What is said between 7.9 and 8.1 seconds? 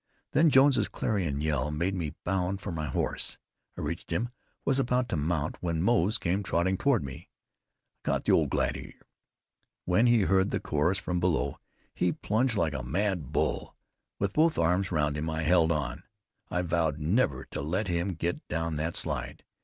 I